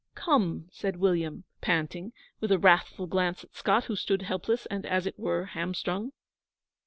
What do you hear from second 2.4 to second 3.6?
a wrathful glance at